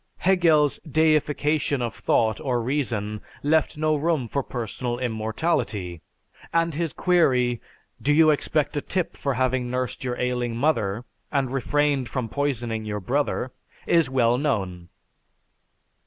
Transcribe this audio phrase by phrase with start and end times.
[0.17, 6.01] Hegel's deification of thought or reason left no room for personal immortality,
[6.51, 7.61] and his query,
[8.01, 12.83] "Do you expect a tip for having nursed your ailing mother, and refrained from poisoning
[12.83, 13.51] your brother?"
[13.85, 14.89] is well known.